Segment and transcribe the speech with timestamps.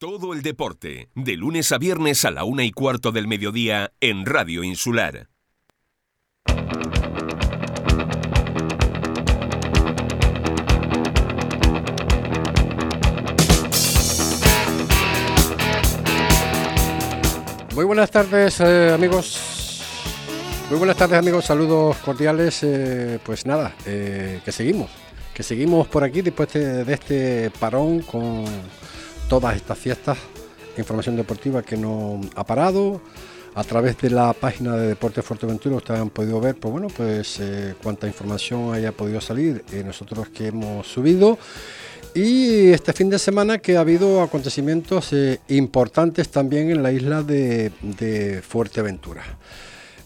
[0.00, 4.26] Todo el deporte, de lunes a viernes a la una y cuarto del mediodía en
[4.26, 5.28] Radio Insular.
[17.74, 19.82] Muy buenas tardes eh, amigos.
[20.70, 22.60] Muy buenas tardes amigos, saludos cordiales.
[22.62, 24.92] eh, pues nada, eh, que seguimos.
[25.34, 28.44] Que seguimos por aquí después de, de este parón con
[29.28, 30.18] todas estas fiestas.
[30.76, 33.00] Información deportiva que no ha parado.
[33.54, 37.38] A través de la página de Deportes Fuerteventura ustedes han podido ver, pues bueno, pues
[37.40, 39.64] eh, cuánta información haya podido salir.
[39.72, 41.38] eh, nosotros que hemos subido.
[42.14, 47.22] Y este fin de semana que ha habido acontecimientos eh, importantes también en la isla
[47.22, 49.24] de, de Fuerteventura.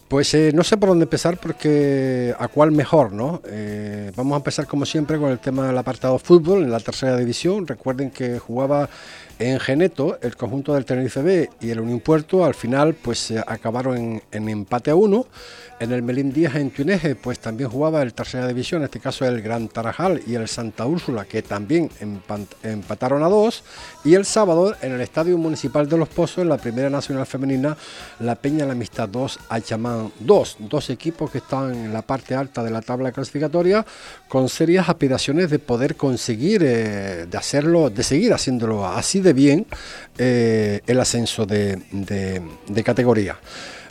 [0.07, 3.41] Pues eh, no sé por dónde empezar porque a cuál mejor, ¿no?
[3.47, 7.17] Eh, vamos a empezar como siempre con el tema del apartado fútbol en la tercera
[7.17, 7.65] división.
[7.65, 8.89] Recuerden que jugaba
[9.49, 12.45] en Geneto el conjunto del Tenerife B y el Unión Puerto.
[12.45, 15.25] Al final pues eh, acabaron en, empate a uno.
[15.79, 19.25] En el Melín Díaz en Tuineje pues también jugaba el tercera división, en este caso
[19.25, 21.89] el Gran Tarajal y el Santa Úrsula que también
[22.63, 23.63] empataron a dos.
[24.05, 27.75] Y el sábado en el Estadio Municipal de Los Pozos en la Primera Nacional Femenina
[28.19, 30.57] la Peña La Amistad 2 a Chamán 2.
[30.59, 33.85] Dos equipos que están en la parte alta de la tabla clasificatoria
[34.29, 39.65] con serias aspiraciones de poder conseguir, eh, de hacerlo, de seguir haciéndolo así de bien
[40.17, 41.79] eh, el ascenso de,
[42.83, 43.37] categoría.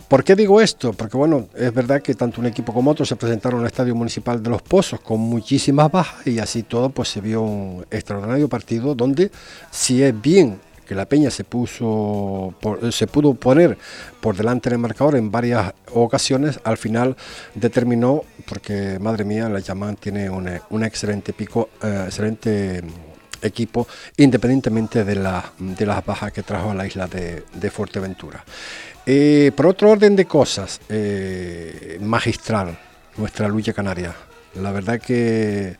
[0.09, 0.93] ¿Por qué digo esto?
[0.93, 4.43] Porque bueno, es verdad que tanto un equipo como otro se presentaron al Estadio Municipal
[4.43, 8.95] de Los Pozos con muchísimas bajas y así todo pues se vio un extraordinario partido
[8.95, 9.31] donde
[9.71, 13.79] si es bien que la Peña se puso por- se pudo poner
[14.21, 17.17] por delante del marcador en varias ocasiones, al final
[17.55, 22.83] determinó, porque madre mía, la Yaman tiene un, un excelente pico, eh, excelente
[23.43, 28.45] equipo, independientemente de, la- de las bajas que trajo a la isla de, de Fuerteventura.
[29.05, 32.79] Eh, por otro orden de cosas, eh, magistral,
[33.17, 34.15] nuestra lucha canaria.
[34.55, 35.77] La verdad que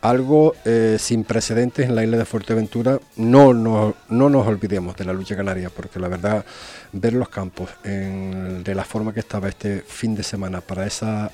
[0.00, 5.04] algo eh, sin precedentes en la isla de Fuerteventura, no, no, no nos olvidemos de
[5.04, 6.44] la lucha canaria, porque la verdad,
[6.92, 11.30] ver los campos en- de la forma que estaba este fin de semana para esa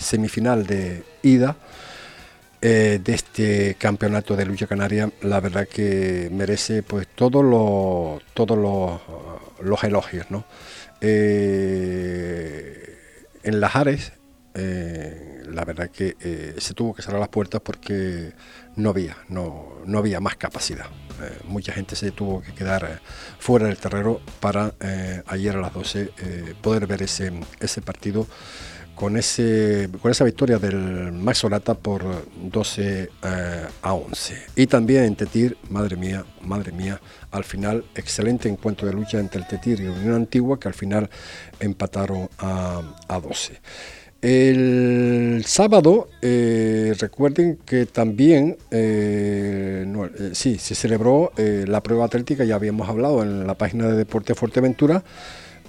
[0.00, 1.56] semifinal de ida,
[2.60, 8.58] eh, de este campeonato de lucha canaria, la verdad que merece pues todos los todos
[8.58, 9.00] los,
[9.60, 10.44] los elogios, ¿no?
[11.00, 12.88] Eh,
[13.42, 14.12] en Las Ares,
[14.54, 18.32] eh, la verdad que eh, se tuvo que cerrar las puertas porque
[18.76, 20.86] no había, no, no había más capacidad.
[21.44, 23.00] Mucha gente se tuvo que quedar
[23.38, 24.74] fuera del terreno para
[25.26, 28.26] ayer a las 12 eh, poder ver ese, ese partido
[28.98, 32.02] con, ese, con esa victoria del Max Solata por
[32.42, 34.34] 12 eh, a 11.
[34.56, 37.00] Y también en Tetir, madre mía, madre mía,
[37.30, 40.74] al final excelente encuentro de lucha entre el Tetir y la Unión Antigua que al
[40.74, 41.08] final
[41.60, 43.60] empataron a, a 12.
[44.20, 49.86] El sábado, eh, recuerden que también, eh,
[50.32, 55.04] sí, se celebró la prueba atlética, ya habíamos hablado en la página de Deporte Fuerteventura,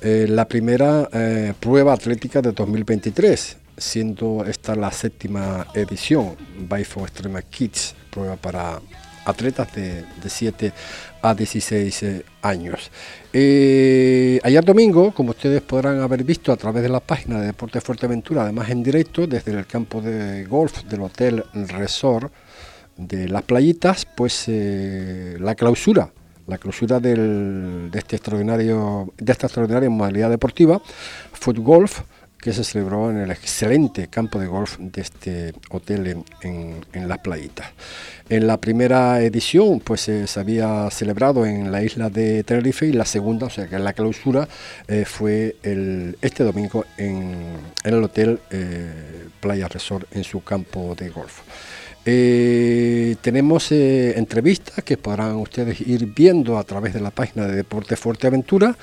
[0.01, 7.41] eh, la primera eh, prueba atlética de 2023, siendo esta la séptima edición, Bifo Extrema
[7.41, 8.79] Kids, prueba para
[9.25, 10.71] atletas de, de 7
[11.21, 12.91] a 16 eh, años.
[13.33, 18.43] Ayer domingo, como ustedes podrán haber visto a través de la página de Deportes Fuerteventura,
[18.43, 22.31] además en directo desde el campo de golf del Hotel Resort
[22.95, 26.09] de las playitas, pues la clausura,
[26.49, 30.81] la clausura de este extraordinario, de esta extraordinaria modalidad deportiva,
[31.33, 32.01] Foot Golf,
[32.39, 37.17] que se celebró en el excelente campo de golf de este hotel en, en- las
[37.17, 37.67] playitas.
[38.29, 42.93] En la primera edición pues eh, se había celebrado en la isla de Tenerife y
[42.93, 44.47] la segunda, o sea que la clausura
[44.87, 45.57] eh, fue
[46.21, 47.33] este domingo en,
[47.83, 51.41] en el hotel eh, Playa Resort en su campo de golf.
[52.11, 57.55] Eh, tenemos eh, entrevistas que podrán ustedes ir viendo a través de la página de
[57.55, 58.75] Deportes Fuerteventura.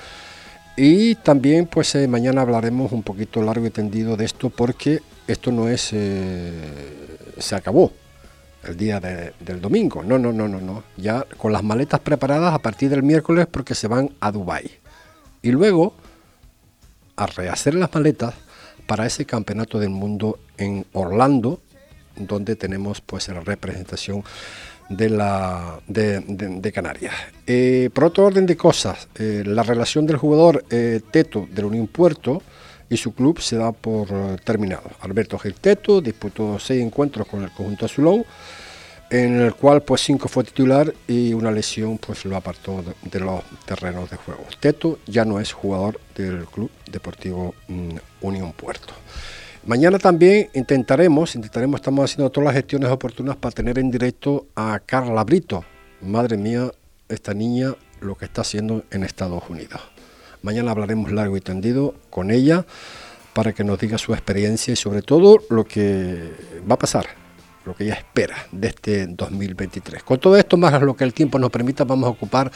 [0.77, 5.51] Y también, pues eh, mañana hablaremos un poquito largo y tendido de esto, porque esto
[5.51, 5.81] no es.
[7.39, 7.91] se acabó
[8.63, 10.03] el día de- del domingo.
[10.03, 10.83] No, no, no, no, no.
[10.95, 14.71] Ya con las maletas preparadas a partir del miércoles, porque se van a Dubái.
[15.41, 15.93] Y luego
[17.17, 18.35] a rehacer las maletas
[18.85, 21.59] para ese campeonato del mundo en Orlando,
[22.17, 24.23] donde tenemos pues la representación
[24.89, 27.13] de, la, de, Canarias.
[27.45, 31.67] Eh, por otro orden de cosas, eh, la relación del jugador eh, Teto de la
[31.67, 32.41] Unión Puerto
[32.89, 34.07] y su club se da por
[34.43, 34.89] terminado.
[35.01, 38.25] Alberto Gil Teto disputó seis encuentros con el conjunto azulón,
[39.09, 43.41] en el cual pues cinco fue titular y una lesión pues lo apartó de, los
[43.65, 44.45] terrenos de juego.
[44.59, 48.93] Teto ya no es jugador del Club Deportivo mm, Unión Puerto.
[49.67, 54.79] Mañana también intentaremos, intentaremos, estamos haciendo todas las gestiones oportunas para tener en directo a
[54.79, 55.65] Carla Brito.
[55.99, 56.71] Madre mía,
[57.09, 59.81] esta niña lo que está haciendo en Estados Unidos.
[60.41, 62.65] Mañana hablaremos largo y tendido con ella
[63.33, 67.07] para que nos diga su experiencia y sobre todo lo que va a pasar,
[67.67, 70.03] lo que ella espera de este 2023.
[70.03, 72.51] Con todo esto, más lo que el tiempo nos permita, vamos a ocupar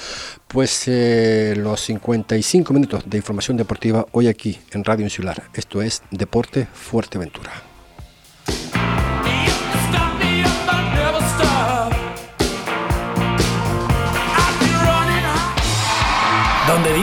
[0.48, 5.44] pues eh, los 55 minutos de información deportiva hoy aquí en Radio Insular.
[5.54, 7.71] Esto es Deporte Fuerteventura.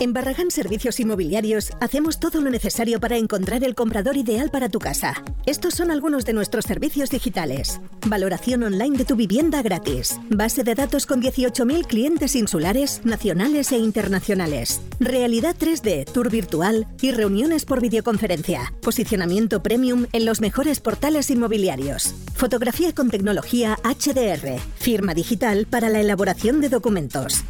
[0.00, 4.80] En Barragán Servicios Inmobiliarios hacemos todo lo necesario para encontrar el comprador ideal para tu
[4.80, 5.22] casa.
[5.46, 7.80] Estos son algunos de nuestros servicios digitales.
[8.06, 10.18] Valoración online de tu vivienda gratis.
[10.30, 14.80] Base de datos con 18.000 clientes insulares, nacionales e internacionales.
[14.98, 18.72] Realidad 3D, tour virtual y reuniones por videoconferencia.
[18.82, 22.14] Posicionamiento premium en los mejores portales inmobiliarios.
[22.34, 24.58] Fotografía con tecnología HDR.
[24.76, 27.44] Firma digital para la elaboración de documentos.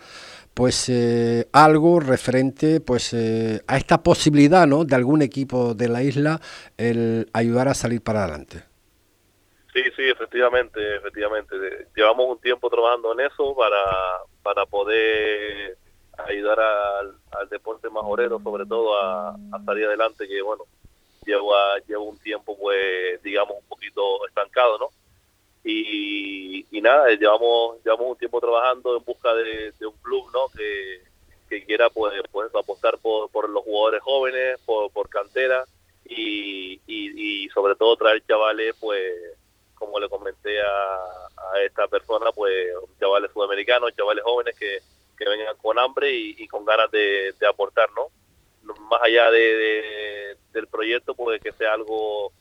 [0.56, 4.86] pues eh, algo referente pues eh, a esta posibilidad ¿no?
[4.86, 6.40] de algún equipo de la isla
[6.78, 8.64] el ayudar a salir para adelante.
[9.74, 11.56] Sí, sí, efectivamente, efectivamente.
[11.94, 15.78] Llevamos un tiempo trabajando en eso para, para poder
[16.26, 19.36] ayudar al, deporte majorero, sobre todo a,
[19.66, 20.64] salir adelante, que bueno,
[21.26, 24.88] lleva, lleva un tiempo pues digamos un poquito estancado, ¿no?
[25.68, 30.48] Y, nada, llevamos llevamos un tiempo trabajando en busca de, un club ¿no?
[30.56, 31.02] que,
[31.66, 35.66] quiera pues, pues apostar por, por los jugadores jóvenes, por, por cantera
[36.04, 39.14] y, y, sobre todo traer chavales, pues
[39.74, 42.54] como le comenté a, esta persona, pues
[43.00, 44.80] chavales sudamericanos, chavales jóvenes que,
[45.18, 48.08] que vengan con hambre y, con ganas de, aportar, ¿no?
[48.90, 52.34] Más allá de, del proyecto, pues que sea algo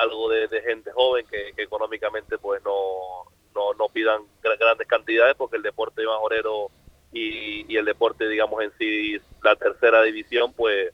[0.00, 5.62] algo de, gente joven que, económicamente pues no, no, no pidan grandes cantidades porque el
[5.62, 6.68] deporte majorero
[7.12, 10.92] y, y el deporte digamos en sí la tercera división pues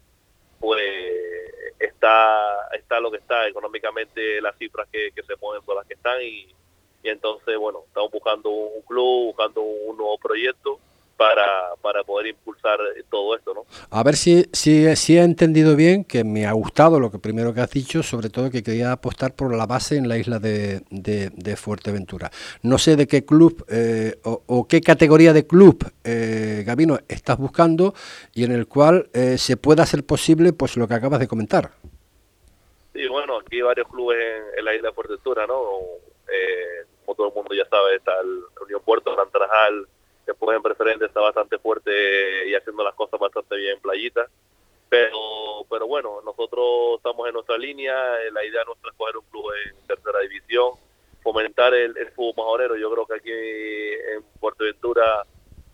[0.58, 0.82] pues
[1.78, 3.46] está está lo que está.
[3.46, 6.48] Económicamente las cifras que, se mueven son las que están y
[7.02, 10.80] entonces bueno estamos buscando un club buscando un nuevo proyecto
[11.16, 12.78] para, para poder impulsar
[13.10, 13.64] todo esto, ¿no?
[13.90, 17.54] A ver si, si, si he entendido bien, que me ha gustado lo que primero
[17.54, 20.82] que has dicho, sobre todo que quería apostar por la base en la isla de,
[20.90, 22.30] de, Fuerteventura.
[22.62, 27.94] No sé de qué club eh, o, qué categoría de club, eh, Gabino, estás buscando
[28.34, 31.70] y en el cual eh, se pueda hacer posible pues lo que acabas de comentar.
[32.92, 34.18] Sí, bueno, aquí hay varios clubes
[34.56, 35.62] en, la isla de Fuerteventura, ¿no?
[36.28, 39.86] Eh, como todo el mundo ya sabe, está el Unión Puerto, Gran Tarajal,
[40.26, 44.26] después en preferente está bastante fuerte y haciendo las cosas bastante bien en playita.
[44.88, 49.46] Pero, pero bueno, nosotros estamos en nuestra línea, eh, la idea nuestra es un club
[49.66, 50.74] en tercera división,
[51.22, 52.76] fomentar el, fútbol majorero.
[52.76, 55.24] Yo creo que aquí en Fuerteventura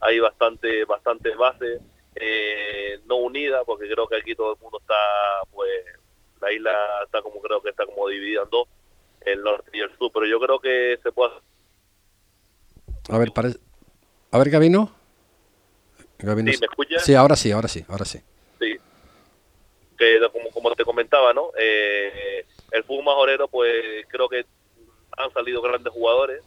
[0.01, 1.81] hay bastante, bastante base,
[2.15, 4.95] eh, no unida, porque creo que aquí todo el mundo está,
[5.53, 5.71] pues,
[6.41, 6.73] la isla
[7.05, 8.67] está como creo que está como dividida en dos,
[9.21, 11.35] el norte y el sur, pero yo creo que se puede...
[13.11, 13.59] A ver, parece
[14.33, 14.91] a ver, Gabino.
[16.19, 17.05] ¿Sí, ¿me escuchas?
[17.05, 18.19] Sí, ahora sí, ahora sí, ahora sí.
[18.61, 18.77] Sí.
[19.99, 21.51] Que como, como te comentaba, ¿no?
[21.59, 24.47] Eh, el fútbol majorero, pues creo que
[25.17, 26.43] han salido grandes jugadores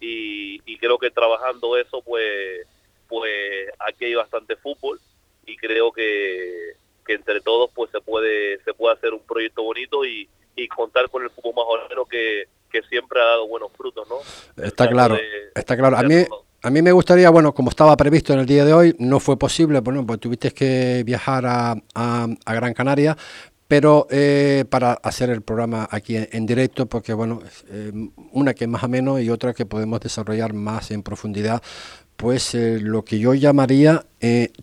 [0.00, 2.66] y, creo que trabajando eso, pues,
[3.08, 5.00] pues aquí hay bastante fútbol
[5.46, 6.74] y creo que,
[7.06, 11.08] que entre todos, pues se puede, se puede hacer un proyecto bonito y, y contar
[11.08, 14.18] con el fútbol majorero que, que siempre ha dado buenos frutos, ¿no?
[14.62, 15.16] Está claro,
[15.54, 15.96] está claro.
[15.96, 16.26] A mí,
[16.64, 19.38] a mí me gustaría, bueno, como estaba previsto en el día de hoy, no fue
[19.38, 23.14] posible, bueno, pues tuviste que viajar a, Gran Canaria,
[23.68, 27.92] pero eh, para hacer el programa aquí en, directo, porque bueno, eh,
[28.32, 31.62] una que más ameno y otra que podemos desarrollar más en profundidad,
[32.16, 34.06] pues eh, lo que yo llamaría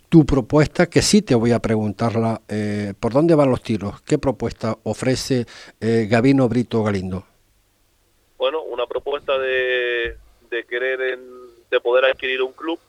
[0.10, 2.42] tu propuesta, que sí te voy a preguntarla,
[3.00, 4.02] ¿por dónde van los tiros?
[4.02, 5.46] ¿Qué propuesta ofrece
[5.80, 7.28] Gabino Brito Galindo?
[8.40, 10.18] Bueno, una propuesta de,
[10.50, 12.80] de querer en de poder adquirir un club,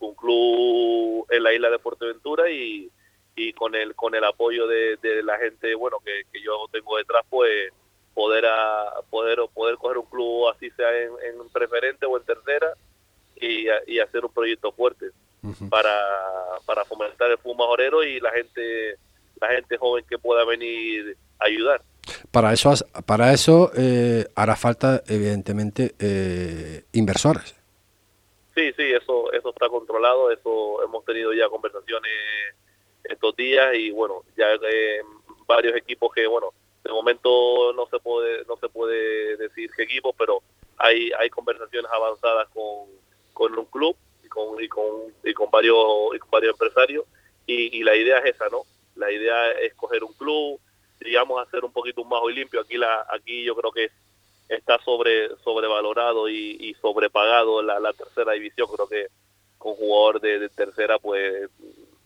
[0.00, 2.90] un club en la isla de Fuerteventura y,
[3.36, 7.72] y con el con el apoyo de, la gente bueno que, yo tengo detrás pues
[8.14, 11.12] poder a, poder poder coger un club así sea en,
[11.52, 12.72] preferente o en tercera
[13.36, 15.10] y, y hacer un proyecto fuerte
[15.68, 15.94] para,
[16.64, 18.96] para fomentar el fútbol majorero y la gente
[19.40, 21.82] la gente joven que pueda venir a ayudar.
[22.30, 22.72] Para eso
[23.04, 27.54] para eso eh, hará falta evidentemente eh, inversores
[28.56, 32.10] Sí, sí, eso, eso está controlado, eso hemos tenido ya conversaciones
[33.04, 35.02] estos días y bueno, ya eh,
[35.46, 40.14] varios equipos que bueno, de momento no se puede no se puede decir qué equipos,
[40.16, 40.40] pero
[40.78, 42.88] hay hay conversaciones avanzadas con,
[43.34, 43.94] con un club
[44.24, 47.04] y con y con, y con varios y con varios empresarios
[47.46, 48.62] y, y la idea es esa, ¿no?
[48.94, 50.58] La idea es coger un club,
[51.00, 52.62] digamos hacer un poquito y limpio.
[52.62, 53.90] Aquí la aquí yo creo que
[54.48, 58.68] está sobre sobrevalorado y, y sobrepagado la, la, tercera división.
[58.72, 59.06] Creo que
[59.58, 61.48] con jugador de, tercera, pues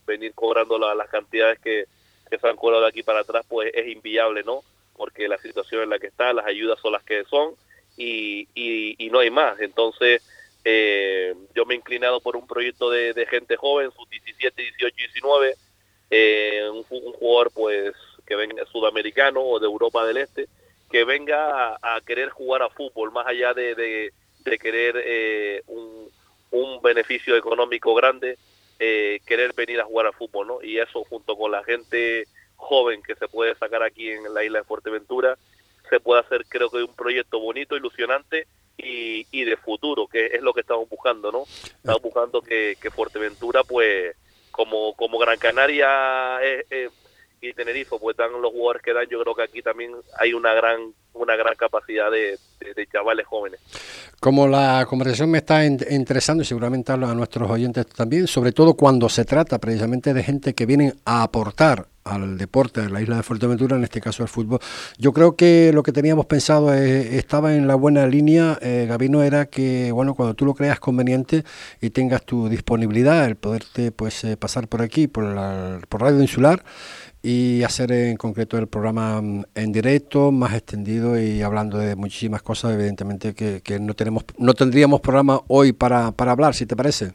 [0.07, 1.85] venir cobrando las cantidades que,
[2.29, 4.63] que se han cobrado de aquí para atrás, pues es inviable, ¿no?
[4.97, 7.55] Porque la situación en la que está, las ayudas son las que son
[7.97, 9.61] y, y, no hay más.
[9.61, 10.23] Entonces,
[10.65, 14.97] eh, yo me he inclinado por un proyecto de, de gente joven, sus 17, 18,
[14.97, 15.55] 19,
[16.11, 17.93] eh, un, un jugador pues
[18.27, 20.49] que venga sudamericano o de Europa del Este,
[20.91, 23.75] que venga a, querer jugar a fútbol, más allá de,
[24.45, 26.11] de, querer eh, un,
[26.51, 28.37] un, beneficio económico grande,
[28.79, 30.63] eh, querer venir a jugar a fútbol, ¿no?
[30.63, 34.59] Y eso junto con la gente joven que se puede sacar aquí en la isla
[34.59, 35.39] de Fuerteventura,
[35.89, 40.43] se puede hacer creo que un proyecto bonito, ilusionante y, y de futuro, que es
[40.43, 41.45] lo que estamos buscando, ¿no?
[41.45, 44.17] Estamos buscando que, que Fuerteventura, pues,
[44.51, 46.91] como, como Gran Canaria es,
[47.41, 50.53] y Tenerife, pues dan los jugadores que dan, yo creo que aquí también hay una
[50.55, 52.39] gran una gran capacidad de,
[52.93, 53.61] chavales jóvenes.
[54.21, 59.09] Como la conversación me está interesando y seguramente a, nuestros oyentes también, sobre todo cuando
[59.09, 63.23] se trata precisamente de gente que vienen a aportar al deporte de la isla de
[63.23, 64.61] Fuerteventura, en este caso el fútbol.
[64.99, 69.47] Yo creo que lo que teníamos pensado estaba en la buena línea, eh, Gabino, era
[69.47, 71.45] que bueno cuando tú lo creas conveniente
[71.81, 76.21] y tengas tu disponibilidad, el poderte pues eh, pasar por aquí, por, la, por Radio
[76.21, 76.65] Insular,
[77.23, 82.43] y hacer en concreto el programa mm, en directo, más extendido y hablando de muchísimas
[82.43, 86.77] cosas, evidentemente que, que no tenemos no tendríamos programa hoy para, para hablar, si te
[86.77, 87.13] parece.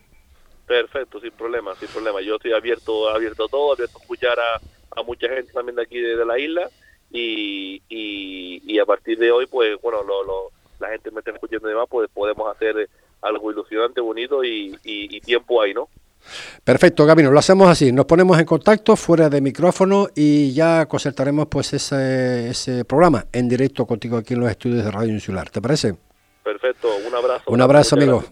[0.68, 2.22] Perfecto, sin problema, sin problema.
[2.22, 6.00] Yo estoy abierto, abierto a todo, abierto a escuchar a, mucha gente también de aquí
[6.00, 6.70] de, la isla
[7.12, 11.72] y, y, a partir de hoy, pues bueno, lo, la gente me está escuchando y
[11.72, 12.90] demás, pues podemos hacer
[13.22, 15.90] algo ilusionante, bonito y, y, y tiempo ahí, ¿no?
[16.64, 21.48] Perfecto, Gabino, lo hacemos así, nos ponemos en contacto fuera de micrófono y ya concertaremos
[21.48, 25.62] pues ese, ese programa en directo contigo aquí en los estudios de Radio Insular, ¿te
[25.62, 25.96] parece?
[26.46, 27.44] Perfecto, un abrazo.
[27.48, 28.24] Un abrazo, amigo.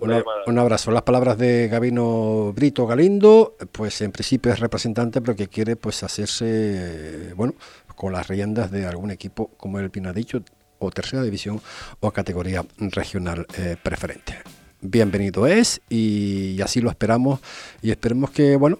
[0.46, 0.92] un abrazo.
[0.92, 6.04] Las palabras de Gabino Brito Galindo, pues en principio es representante, pero que quiere pues
[6.04, 7.56] hacerse, bueno,
[7.96, 10.44] con las riendas de algún equipo, como él bien ha dicho,
[10.78, 11.60] o tercera división
[12.02, 14.38] o categoría regional eh, preferente.
[14.86, 17.40] Bienvenido es y así lo esperamos
[17.82, 18.80] y esperemos que, bueno,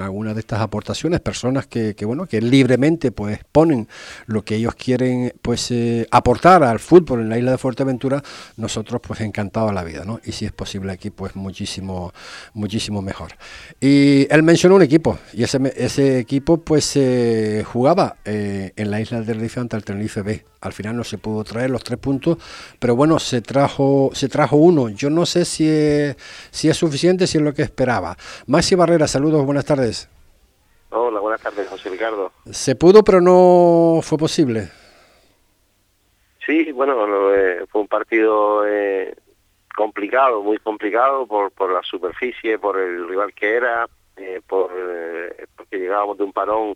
[0.00, 3.88] alguna de estas aportaciones, personas que, bueno, que libremente pues ponen
[4.26, 8.22] lo que ellos quieren pues eh, aportar al fútbol en la isla de Fuerteventura,
[8.56, 10.20] nosotros pues encantados la vida, ¿no?
[10.24, 12.12] Y si es posible aquí pues muchísimo,
[12.54, 13.32] muchísimo mejor.
[13.80, 19.20] Y él mencionó un equipo, y ese, ese equipo pues eh, jugaba en la isla
[19.20, 20.44] de Tenerife ante el Tenerife B.
[20.62, 22.38] Al final no se pudo traer los tres puntos,
[22.78, 24.88] pero bueno, se trajo, se trajo uno.
[24.90, 26.16] Yo no sé si es,
[26.52, 28.16] si es suficiente, si es lo que esperaba.
[28.46, 29.81] Maxi Barrera, saludos, buenas tardes.
[30.90, 32.32] Hola, buenas tardes, José Ricardo.
[32.50, 34.68] Se pudo, pero no fue posible.
[36.44, 39.14] Sí, bueno, eh, fue un partido eh,
[39.74, 43.86] complicado, muy complicado por, por la superficie, por el rival que era,
[44.16, 44.70] eh, por,
[45.56, 46.74] porque llegábamos de un parón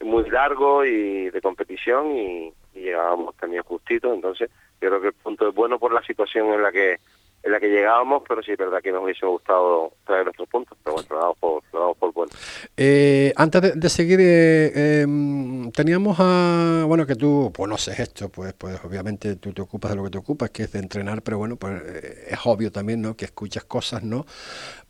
[0.00, 5.46] muy largo y de competición y, llegábamos también justito, entonces yo creo que el punto
[5.46, 7.00] es bueno por la situación en la que
[7.42, 10.78] en la que llegábamos, pero sí es verdad que nos hubiese gustado traer nuestros puntos,
[10.82, 12.32] pero bueno, lo damos por, lo damos por bueno.
[12.76, 18.78] Eh, antes de, seguir, eh, em, teníamos a, bueno, que tú conoces esto, pues, pues
[18.84, 21.56] obviamente tú te ocupas de lo que te ocupas, que es de entrenar, pero bueno,
[21.56, 23.16] pues eh, es obvio también, ¿no?
[23.16, 24.24] Que escuchas cosas, ¿no?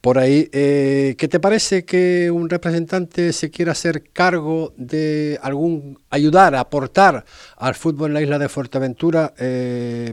[0.02, 6.56] Por ahí, ¿qué te parece que un representante se quiera hacer cargo de algún, ayudar,
[6.56, 7.24] aportar
[7.56, 9.32] al fútbol en la isla de Fuerteventura,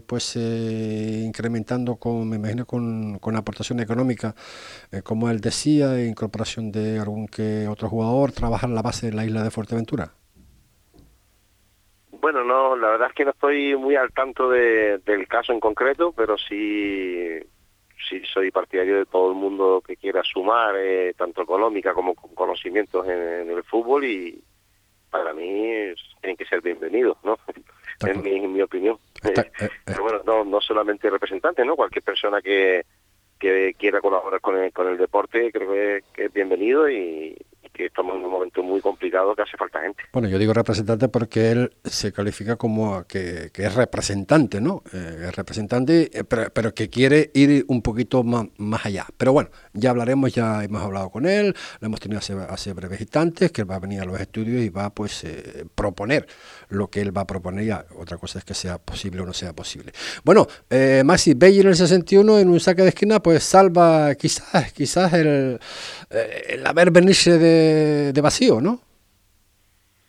[0.08, 4.36] pues incrementando con me imagino con, con aportación económica,
[4.92, 9.26] eh, como él decía, incorporación de algún que otro jugador, trabajar la base de la
[9.26, 10.14] isla de Fuerteventura.
[12.12, 15.60] Bueno, no, la verdad es que no estoy muy al tanto de, del caso en
[15.60, 17.40] concreto, pero sí,
[18.08, 22.34] sí soy partidario de todo el mundo que quiera sumar, eh, tanto económica como con
[22.34, 24.42] conocimientos en, el fútbol y
[25.10, 27.38] para mí tienen que ser bienvenidos, ¿no?
[28.02, 28.98] en mi, opinión.
[29.26, 29.70] Eh, eh.
[29.84, 31.76] Pero bueno, no, no solamente representantes, ¿no?
[31.76, 32.86] Cualquier persona que,
[33.38, 37.38] que quiera colaborar con el, con el deporte creo que, que es bienvenido y,
[37.80, 40.04] que estamos en un momento muy complicado que hace falta gente.
[40.12, 44.84] Bueno, yo digo representante porque él se califica como que, es representante, ¿no?
[44.92, 49.06] Eh, es representante, eh, pero, que quiere ir un poquito más, más, allá.
[49.18, 53.00] Pero bueno, ya hablaremos, ya hemos hablado con él, lo hemos tenido hace, hace breves
[53.00, 56.28] instantes, que él va a venir a los estudios y va pues eh, proponer
[56.68, 57.86] lo que él va a proponer ya.
[57.96, 59.94] Otra cosa es que sea posible o no sea posible.
[60.26, 64.74] Bueno, eh, Maxi, Belli en el 61 en un saque de esquina pues salva quizás,
[64.74, 65.60] quizás el,
[66.10, 68.80] el haber venirse de de, vacío, ¿no?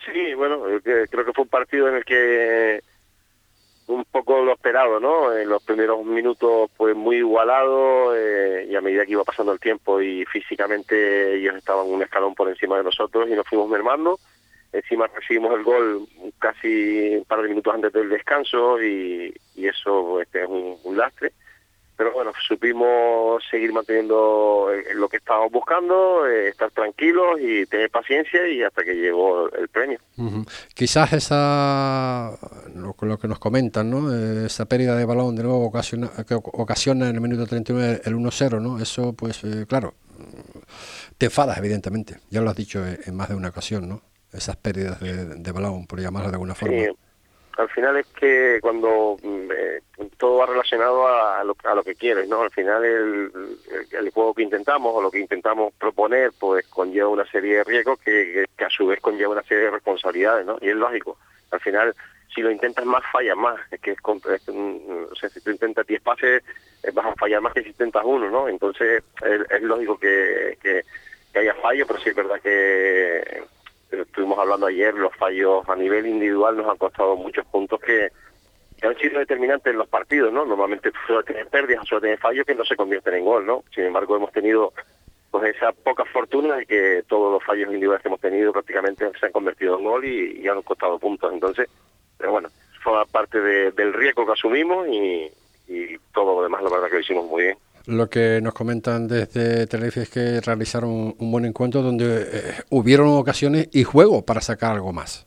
[0.05, 2.83] Sí, bueno, creo que fue un partido en el que
[3.87, 5.37] un poco lo esperado, ¿no?
[5.37, 9.59] En los primeros minutos pues muy igualado eh, y a medida que iba pasando el
[9.59, 14.19] tiempo y físicamente ellos estaban un escalón por encima de nosotros y nos fuimos mermando.
[14.73, 16.07] Encima recibimos el gol
[16.39, 21.33] casi un par de minutos antes del descanso y, eso este, es un lastre
[22.01, 27.91] pero bueno, supimos seguir manteniendo eh, lo que estábamos buscando, eh, estar tranquilos y tener
[27.91, 29.99] paciencia y hasta que llegó el premio.
[30.73, 32.39] Quizás esa,
[32.75, 34.15] lo, lo, que nos comentan, ¿no?
[34.47, 38.63] esa pérdida de balón de nuevo ocasiona, que ocasiona en el minuto 39 el 1-0,
[38.63, 38.81] ¿no?
[38.81, 39.93] Eso, pues, eh, claro,
[41.19, 42.17] te enfadas, evidentemente.
[42.31, 44.01] Ya lo has dicho en más de una ocasión, ¿no?
[44.33, 46.95] Esas pérdidas de, balón, por llamarlo de alguna forma
[47.61, 49.83] al final es que cuando mm, eh,
[50.17, 52.43] todo va relacionado a, lo, que quieres, ¿no?
[52.43, 57.59] Al final el, juego que intentamos o lo que intentamos proponer pues conlleva una serie
[57.59, 60.59] de riesgos que, que, a su vez conlleva una serie de responsabilidades, ¿no?
[60.61, 61.19] Y es lógico.
[61.51, 61.95] Al final,
[62.35, 63.61] si lo intentas más, fallas más.
[63.71, 66.43] Es que es, o sea, si tú intentas 10 pases,
[66.83, 68.49] eh, vas a fallar más que si intentas uno, ¿no?
[68.49, 70.85] Entonces es, lógico que, que,
[71.33, 73.43] que haya fallo, pero sí es verdad que
[73.91, 78.09] estuvimos hablando ayer, los fallos a nivel individual nos han costado muchos puntos que,
[78.83, 80.47] han sido determinantes en los partidos, ¿no?
[80.47, 83.63] Normalmente suele tener pérdidas, suele tener fallos que no se convierten en gol, ¿no?
[83.75, 84.73] Sin embargo, hemos tenido
[85.31, 89.27] pues esa poca fortuna de que todos los fallos individuales que hemos tenido prácticamente se
[89.27, 91.31] han convertido en gol y, han costado puntos.
[91.31, 91.69] Entonces,
[92.17, 92.49] pero bueno,
[92.83, 95.31] fue parte del riesgo que asumimos y,
[95.69, 97.59] y todo lo demás, la verdad que lo hicimos muy bien.
[97.87, 103.09] Lo que nos comentan desde Tenerife es que realizaron un buen encuentro donde eh, hubieron
[103.09, 105.27] ocasiones y juego para sacar algo más.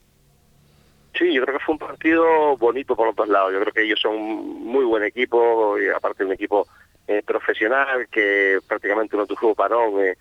[1.18, 3.52] Sí, yo creo que fue un partido bonito por los dos lados.
[3.52, 6.66] Yo creo que ellos son un muy buen equipo, y aparte un equipo
[7.06, 10.16] eh, profesional que prácticamente no tuvo parón eh,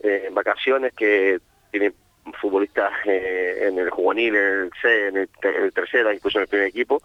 [0.00, 1.38] en vacaciones, que
[1.70, 1.92] tiene
[2.40, 7.02] futbolistas en el juvenil, en el C, en el tercera, incluso en el primer equipo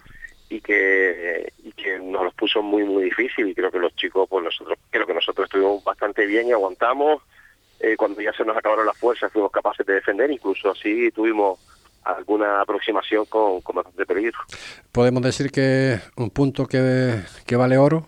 [0.54, 3.48] y que, y que nos los puso muy muy difícil.
[3.48, 7.24] Y creo que los chicos pues nosotros creo que nosotros estuvimos bastante bien y aguantamos.
[7.80, 10.30] Eh, cuando ya se nos acabaron las fuerzas fuimos capaces de defender.
[10.30, 11.60] Incluso así tuvimos
[12.04, 14.38] alguna aproximación con, con bastante peligro.
[14.92, 18.08] Podemos decir que un punto que, que vale oro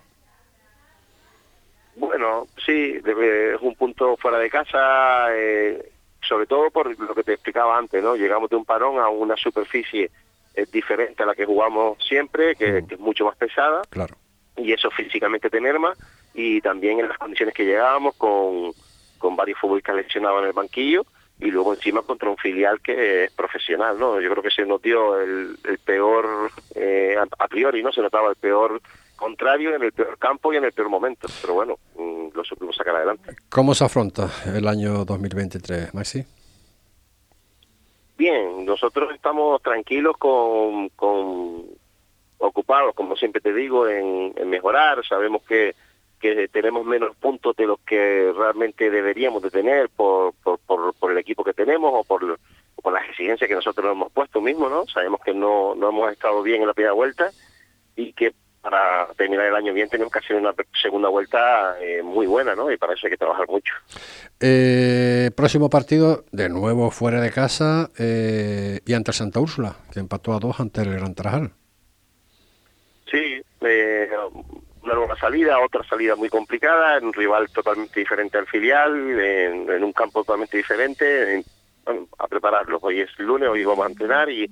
[1.96, 7.34] bueno sí es un punto fuera de casa eh, sobre todo por lo que te
[7.34, 10.12] explicaba antes no llegamos de un parón a una superficie
[10.56, 13.82] es diferente a la que jugamos siempre, que, es mucho más pesada.
[13.90, 14.16] Claro.
[14.58, 15.94] Y eso físicamente te merma.
[16.34, 18.72] Y también en las condiciones que llegábamos con,
[19.18, 21.06] con varios futbolistas lesionados en el banquillo
[21.40, 24.22] y luego encima contra un filial que es profesional, ¿no?
[24.22, 27.92] Yo creo que se notó el, el peor, eh, a priori, ¿no?
[27.92, 28.82] Se notaba el peor
[29.16, 31.28] contrario en el peor campo y en el peor momento.
[31.42, 33.36] Pero bueno, mm, lo supimos sacar adelante.
[33.50, 36.26] ¿Cómo se afronta el año 2023, Maxi?
[38.18, 41.66] Bien, nosotros estamos tranquilos con, con
[42.38, 45.06] ocupados, como siempre te digo, en, mejorar.
[45.06, 45.76] Sabemos que,
[46.20, 50.60] que tenemos menos puntos de los que realmente deberíamos de tener por, por,
[50.94, 52.40] por, el equipo que tenemos o por,
[52.82, 54.88] por las exigencias que nosotros hemos puesto mismo, ¿no?
[54.88, 57.32] Sabemos que no, no hemos estado bien en la primera vuelta
[58.76, 62.70] para terminar el año bien tenemos que hacer una segunda vuelta eh, muy buena, ¿no?
[62.70, 63.74] Y para eso hay que trabajar mucho.
[64.42, 70.34] Eh, próximo partido, de nuevo fuera de casa eh, y ante Santa Úrsula, que empató
[70.34, 71.52] a dos ante el Gran Tarajal.
[73.10, 74.10] Sí, eh,
[74.84, 79.94] una nueva salida, otra salida muy complicada, un rival totalmente diferente al filial, en, un
[79.94, 81.46] campo totalmente diferente,
[82.18, 82.80] a prepararlo.
[82.82, 84.52] Hoy es lunes, hoy vamos a entrenar y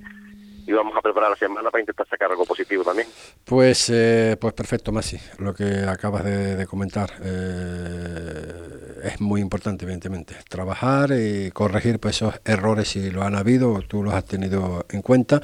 [0.65, 3.07] y vamos a preparar la semana para intentar sacar algo positivo también.
[3.45, 7.11] Pues, eh, pues perfecto, Masi, lo que acabas de, comentar.
[7.23, 13.81] Eh, es muy importante, evidentemente, trabajar y corregir pues, esos errores si lo han habido,
[13.87, 15.41] tú los has tenido en cuenta,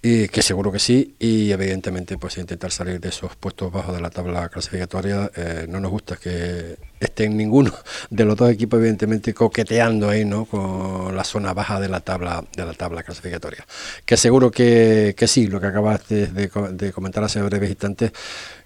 [0.00, 4.00] y que seguro que sí, y evidentemente pues intentar salir de esos puestos bajos de
[4.00, 5.30] la tabla clasificatoria.
[5.36, 7.72] Eh, no nos gusta que estén ninguno
[8.10, 12.44] de los dos equipos evidentemente coqueteando ahí no con la zona baja de la tabla
[12.56, 13.66] de la tabla clasificatoria
[14.04, 18.12] que seguro que, que sí lo que acabas de, comentar hace breves instantes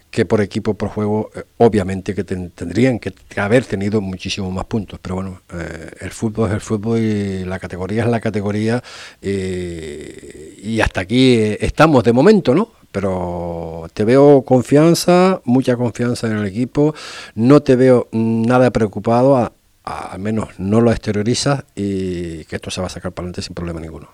[0.09, 4.99] que por equipo, por juego, eh, obviamente que tendrían que haber tenido muchísimos más puntos,
[5.01, 8.83] pero bueno, eh, el fútbol es el fútbol y la categoría es la categoría
[9.21, 12.69] y hasta aquí eh, estamos de momento, ¿no?
[12.91, 16.95] pero te veo confianza, mucha confianza en el equipo,
[17.35, 19.51] no te veo nada preocupado,
[19.83, 23.53] al menos no lo exteriorizas y que esto se va a sacar para adelante sin
[23.53, 24.09] problema ninguno.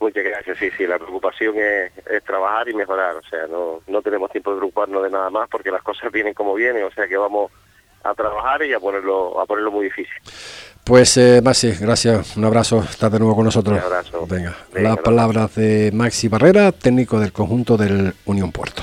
[0.00, 1.92] Muchas gracias, sí, sí, la preocupación es,
[2.24, 5.70] trabajar y mejorar, o sea, no, no tenemos tiempo de preocuparnos de nada más porque
[5.70, 7.50] las cosas vienen como vienen, o sea que vamos
[8.04, 10.14] a trabajar y a ponerlo, a ponerlo muy difícil.
[10.84, 13.76] Pues eh, Maxi, gracias, un abrazo, estás de nuevo con nosotros.
[13.76, 14.26] Un abrazo.
[14.26, 18.82] Venga, las palabras de Maxi Barrera, técnico del conjunto del Unión Puerto.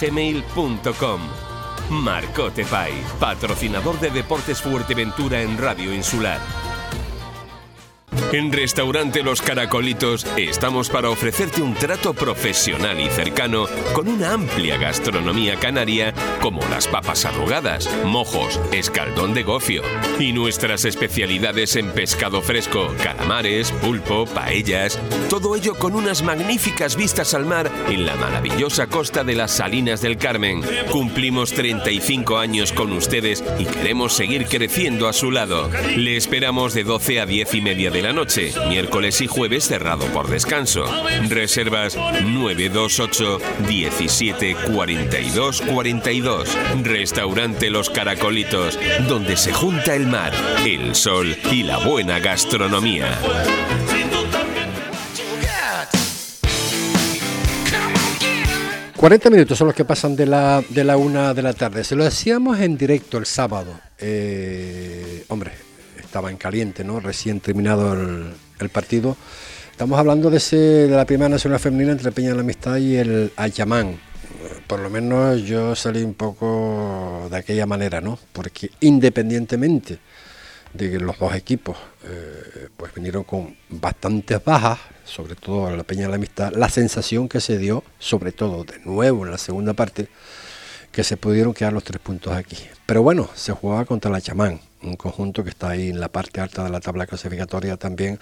[0.00, 1.20] gmail.com.
[3.18, 6.67] Patrocinador de Deportes Fuerteventura en Radio Insular.
[8.32, 14.76] En Restaurante Los Caracolitos estamos para ofrecerte un trato profesional y cercano con una amplia
[14.76, 19.82] gastronomía canaria como las papas arrugadas, mojos, escaldón de gofio
[20.18, 24.98] y nuestras especialidades en pescado fresco, calamares, pulpo, paellas,
[25.30, 30.02] todo ello con unas magníficas vistas al mar en la maravillosa costa de las Salinas
[30.02, 30.62] del Carmen.
[30.90, 35.70] Cumplimos 35 años con ustedes y queremos seguir creciendo a su lado.
[35.96, 40.06] Le esperamos de 12 a 10 y media de la noche, miércoles y jueves cerrado
[40.06, 40.84] por descanso.
[41.28, 46.58] Reservas 928 17 42 42.
[46.82, 50.32] Restaurante Los Caracolitos, donde se junta el mar,
[50.66, 53.18] el sol y la buena gastronomía.
[58.98, 61.84] 40 minutos son los que pasan de la, de la una de la tarde.
[61.84, 63.78] Se lo hacíamos en directo el sábado.
[63.96, 65.52] Eh, hombre,
[66.08, 67.00] estaba en caliente, ¿no?
[67.00, 69.14] Recién terminado el, partido.
[69.70, 72.96] Estamos hablando de, ese, de la primera nacional femenina entre Peña de la Amistad y
[72.96, 74.00] el Ayamán.
[74.66, 78.18] Por lo menos yo salí un poco de aquella manera, ¿no?
[78.32, 79.98] Porque independientemente
[80.72, 86.04] de que los dos equipos eh, pues vinieron con bastantes bajas, sobre todo la Peña
[86.04, 89.74] de la Amistad, la sensación que se dio, sobre todo de nuevo en la segunda
[89.74, 90.08] parte,
[90.92, 92.56] que se pudieron quedar los tres puntos aquí.
[92.86, 96.40] Pero bueno, se jugaba contra la Chamán, un conjunto que está ahí en la parte
[96.40, 98.18] alta de la tabla clasificatoria también,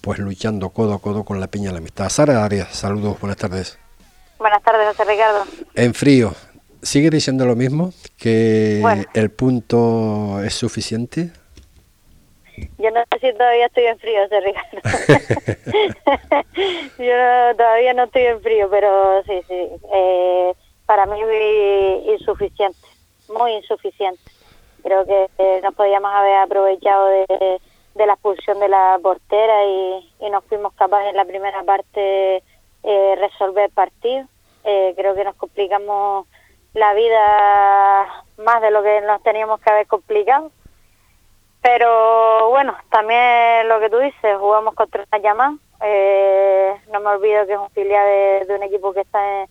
[0.00, 2.08] pues luchando codo a codo con la Peña de la Amistad.
[2.08, 3.78] Sara Arias, saludos, buenas tardes.
[4.38, 5.44] Buenas tardes, José Ricardo.
[5.74, 6.34] En frío,
[6.82, 7.92] ¿sigue diciendo lo mismo?
[8.16, 11.30] ¿Que el punto es suficiente?
[12.78, 14.80] Yo no sé si todavía estoy en frío, José Ricardo.
[16.98, 19.68] Yo todavía no estoy en frío, pero sí, sí.
[19.94, 20.52] Eh,
[20.88, 21.20] para mí
[22.06, 22.88] insuficiente,
[23.28, 24.22] muy insuficiente.
[24.82, 27.60] Creo que eh, nos podíamos haber aprovechado de,
[27.94, 32.42] la expulsión de la portera y, y nos fuimos capaces en la primera parte
[32.82, 34.26] eh, resolver el partido.
[34.64, 36.26] Eh, creo que nos complicamos
[36.72, 40.50] la vida más de lo que nos teníamos que haber complicado
[41.62, 45.60] pero bueno, también lo que tú dices, jugamos contra Yamán.
[45.82, 49.48] Eh, no me olvido que es un filial de, un equipo que está en,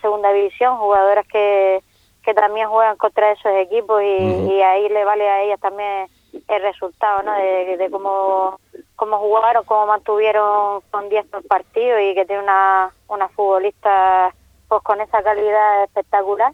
[0.00, 1.82] segunda división, jugadoras que,
[2.22, 7.22] que también juegan contra esos equipos y, ahí le vale a ellas también el resultado,
[7.22, 7.32] ¿no?
[7.34, 8.60] De, cómo,
[8.96, 14.34] cómo jugaron, cómo mantuvieron con 10 partidos y que tiene una, una futbolista
[14.68, 16.52] pues con esa calidad espectacular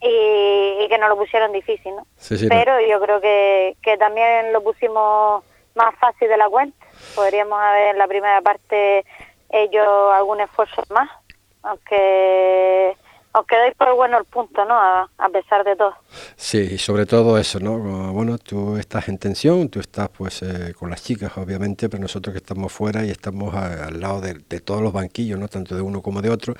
[0.00, 2.06] y, que nos lo pusieron difícil, ¿no?
[2.48, 6.86] Pero yo creo que, que también lo pusimos más fácil de la cuenta.
[7.14, 9.04] Podríamos haber en la primera parte
[9.50, 11.08] hecho algún esfuerzo más,
[11.64, 12.96] aunque
[13.34, 14.74] aunque doy por bueno el punto, ¿no?
[14.74, 15.92] A, pesar de todo.
[16.36, 18.12] Sí, y sobre todo eso, ¿no?
[18.12, 22.32] Bueno, tú estás en tensión, tú estás pues eh, con las chicas, obviamente, pero nosotros
[22.32, 25.48] que estamos fuera y estamos al lado de, todos los banquillos, ¿no?
[25.48, 26.54] Tanto de uno como de otro,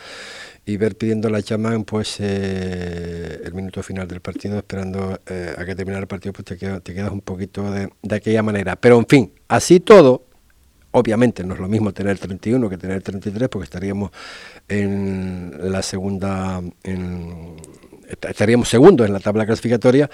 [0.67, 5.65] y ver pidiendo la chamán, pues eh, el minuto final del partido, esperando eh, a
[5.65, 8.75] que terminara el partido, pues te, te quedas un poquito de, de aquella manera.
[8.75, 10.25] Pero en fin, así todo,
[10.97, 14.13] Obviamente no es lo mismo tener 31 que tener 33 porque estaríamos
[14.69, 16.63] en la segunda,
[18.23, 20.09] estaríamos segundos en la tabla clasificatoria.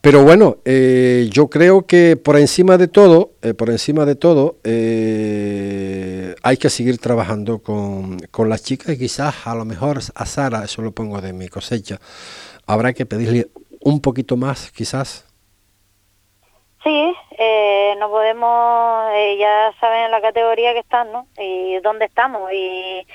[0.00, 4.58] Pero bueno, eh, yo creo que por encima de todo, eh, por encima de todo,
[4.62, 10.26] eh, hay que seguir trabajando con, con las chicas y quizás a lo mejor a
[10.26, 11.98] Sara, eso lo pongo de mi cosecha,
[12.68, 13.48] habrá que pedirle
[13.80, 15.27] un poquito más, quizás.
[16.88, 21.26] Sí, eh, no podemos, eh, ya saben la categoría que están, ¿no?
[21.36, 23.06] Y dónde estamos, y,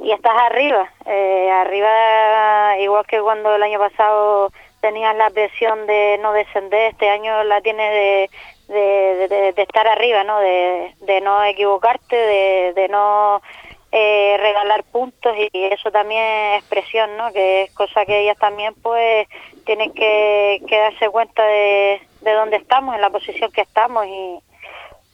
[0.00, 6.18] y estás arriba, eh, arriba igual que cuando el año pasado tenías la presión de
[6.22, 8.30] no descender, este año la tienes de,
[8.74, 10.38] de, de, estar arriba, ¿no?
[10.40, 13.42] De, de no equivocarte, de, de no
[13.90, 16.22] eh, regalar puntos y eso también
[16.56, 17.32] es presión, ¿no?
[17.32, 19.26] Que es cosa que ellas también pues
[19.64, 24.38] tienen que, darse cuenta de, de dónde estamos, en la posición que estamos y,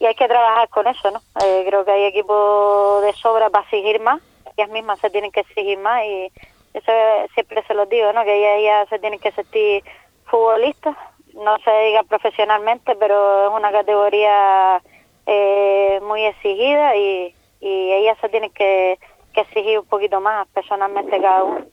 [0.00, 1.20] y hay que trabajar con eso, ¿no?
[1.44, 4.20] Eh, creo que hay equipos de sobra para exigir más,
[4.56, 6.30] ellas mismas se tienen que exigir más y
[6.74, 6.92] eso
[7.34, 8.24] siempre se los digo, ¿no?
[8.24, 9.84] Que ellas, se tienen que sentir
[10.24, 10.96] futbolistas,
[11.32, 14.82] no se diga profesionalmente, pero es una categoría
[15.26, 17.34] eh, muy exigida y,
[17.64, 18.98] y ellas se tienen que,
[19.32, 21.66] que exigir un poquito más personalmente cada uno.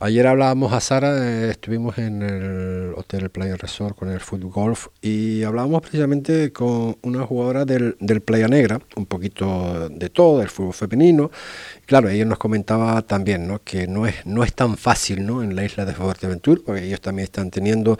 [0.00, 4.88] Ayer hablábamos a Sara, eh, estuvimos en el Hotel Playa Resort con el Foot Golf
[5.00, 10.48] y hablábamos precisamente con una jugadora del, del Playa Negra, un poquito de todo, del
[10.48, 11.30] fútbol femenino.
[11.86, 13.62] Claro, ella nos comentaba también ¿no?
[13.62, 15.40] que no es, no es tan fácil ¿no?
[15.40, 17.96] en la isla de Fuerteventura, porque ellos también están teniendo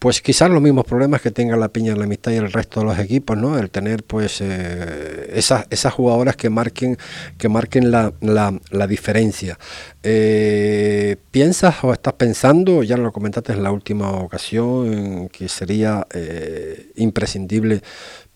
[0.00, 2.80] pues quizás los mismos problemas que tenga la Piña en la Amistad y el resto
[2.80, 3.58] de los equipos, ¿no?
[3.58, 6.96] El tener pues eh, esas, esas jugadoras que marquen,
[7.36, 9.58] que marquen la, la, la diferencia.
[10.02, 16.92] Eh, ¿Piensas o estás pensando, ya lo comentaste en la última ocasión, que sería eh,
[16.96, 17.82] imprescindible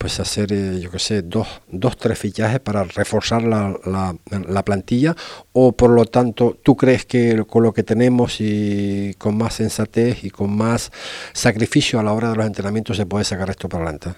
[0.04, 5.14] pues hacer, eh, yo qué sé, dos, dos, tres fichajes para reforzar la, la, plantilla
[5.54, 10.22] o por lo tanto tú crees que con lo que tenemos y con más sensatez
[10.22, 10.90] y con más
[11.32, 14.10] sacrificio a la hora de los entrenamientos se puede sacar esto para adelante?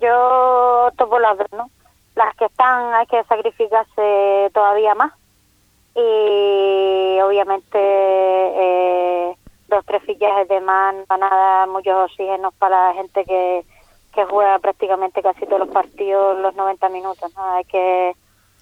[0.00, 1.70] Yo por las dos, ¿no?
[2.16, 5.12] Las que están hay que sacrificarse todavía más
[5.96, 9.36] y obviamente eh,
[9.68, 13.66] dos, tres fichajes de más van a dar muchos oxígenos para la gente que,
[14.18, 17.52] que juega prácticamente casi todos los partidos los 90 minutos, ¿no?
[17.52, 18.16] Hay que,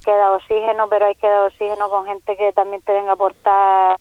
[0.04, 3.14] que dar oxígeno, pero hay que dar oxígeno con gente que también te venga a
[3.14, 3.96] aportar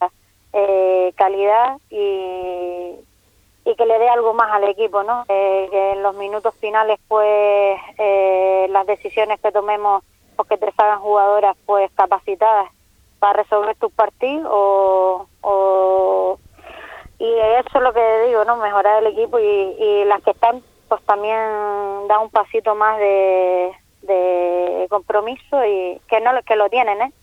[0.51, 2.91] eh, calidad y,
[3.63, 5.23] y que le dé algo más al equipo, ¿no?
[5.29, 10.03] Eh, que en los minutos finales, pues, eh, las decisiones que tomemos,
[10.35, 12.69] pues que te salgan jugadoras, pues, capacitadas
[13.19, 16.37] para resolver tus partidos o, o,
[17.17, 18.57] y eso es lo que digo, ¿no?
[18.57, 21.37] Mejorar el equipo y, y las que están, pues, también
[22.07, 23.71] da un pasito más de,
[24.03, 27.13] de compromiso y que no que lo tienen, ¿eh?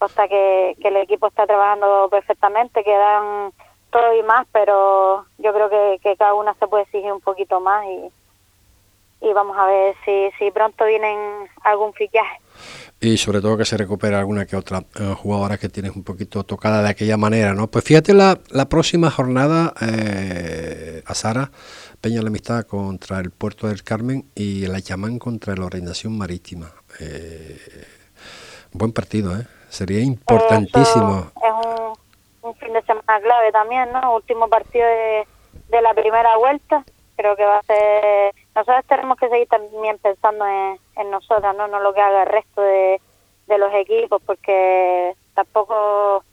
[0.00, 3.52] Hasta que, que el equipo está trabajando perfectamente, que dan
[3.90, 7.60] todo y más, pero yo creo que, que cada una se puede exigir un poquito
[7.60, 8.10] más y,
[9.20, 11.18] y vamos a ver si, si pronto vienen
[11.62, 12.40] algún fichaje.
[13.00, 16.44] Y sobre todo que se recupere alguna que otra eh, jugadora que tienes un poquito
[16.44, 17.66] tocada de aquella manera, ¿no?
[17.68, 21.50] Pues fíjate la, la próxima jornada eh, a Sara
[22.00, 26.72] Peña la Amistad contra el Puerto del Carmen y la llaman contra la Orientación Marítima.
[26.98, 27.58] Eh,
[28.72, 29.46] buen partido, ¿eh?
[29.68, 31.30] Sería importantísimo.
[31.36, 34.16] Es un, un fin de semana clave también, ¿no?
[34.16, 35.26] Último partido de,
[35.68, 36.84] de la primera vuelta.
[37.20, 38.34] Creo que va a ser.
[38.54, 41.68] Nosotros tenemos que seguir también pensando en, en nosotras, ¿no?
[41.68, 42.98] No lo que haga el resto de,
[43.46, 46.24] de los equipos, porque tampoco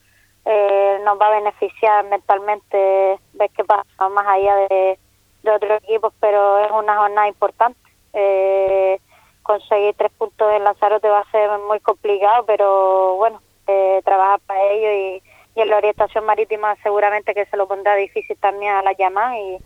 [0.46, 4.98] eh, nos va a beneficiar mentalmente ver qué pasa más allá de,
[5.44, 7.78] de otros equipos, pero es una jornada importante.
[8.14, 8.98] Eh,
[9.44, 14.64] conseguir tres puntos en Lanzarote va a ser muy complicado, pero bueno, eh, trabajar para
[14.72, 15.24] ello y,
[15.54, 19.38] y en la orientación marítima seguramente que se lo pondrá difícil también a la llamada
[19.38, 19.58] y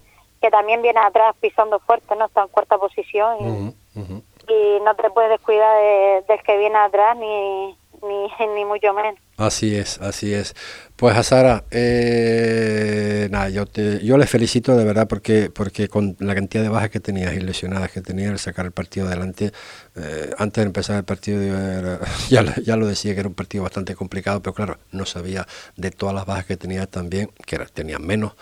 [0.42, 5.30] que también viene atrás pisando fuerte, no está en cuarta posición y, no te puedes
[5.32, 9.16] descuidar de- del que viene atrás ni, ni, ni mucho menos.
[9.38, 10.54] Así es, así es.
[11.02, 16.16] Pues a Sara, eh, nada, yo te, yo le felicito de verdad porque porque con
[16.20, 19.52] la cantidad de bajas que tenías y lesionadas que tenías, el sacar el partido adelante,
[19.96, 23.64] eh, antes de empezar el partido era- ya, ya lo decía que era un partido
[23.64, 27.66] bastante complicado, pero claro, no sabía de todas las bajas que tenías también, que era,
[27.66, 28.34] tenían menos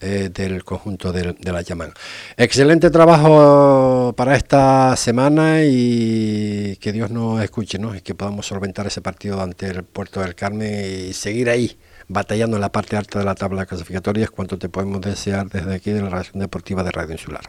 [0.00, 1.94] eh, del conjunto del- de, la Yaman.
[2.36, 7.94] Excelente trabajo para esta semana y que Dios nos escuche, ¿no?
[7.94, 12.56] Y que podamos solventar ese partido ante el Puerto del Carmen y seguir ahí batallando
[12.56, 15.90] en la parte alta de la tabla clasificatoria es cuanto te podemos desear desde aquí
[15.90, 17.42] de la Relación Deportiva de Radio Insular.